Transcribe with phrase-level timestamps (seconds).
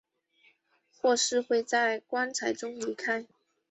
[0.95, 3.27] 或是会在棺材中离开。